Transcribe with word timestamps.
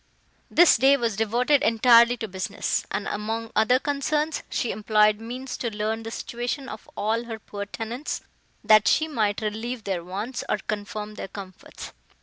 This 0.49 0.77
day 0.77 0.97
was 0.97 1.15
devoted 1.15 1.61
entirely 1.61 2.17
to 2.17 2.27
business; 2.27 2.87
and, 2.89 3.07
among 3.07 3.51
other 3.55 3.77
concerns, 3.77 4.41
she 4.49 4.71
employed 4.71 5.19
means 5.19 5.55
to 5.57 5.69
learn 5.69 6.01
the 6.01 6.09
situation 6.09 6.67
of 6.67 6.89
all 6.97 7.25
her 7.25 7.37
poor 7.37 7.67
tenants, 7.67 8.21
that 8.63 8.87
she 8.87 9.07
might 9.07 9.41
relieve 9.43 9.83
their 9.83 10.03
wants, 10.03 10.43
or 10.49 10.57
confirm 10.57 11.13
their 11.13 11.27
comforts. 11.27 11.93